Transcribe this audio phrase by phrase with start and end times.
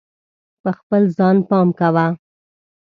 [0.61, 2.05] په خپل ځان پام کوه.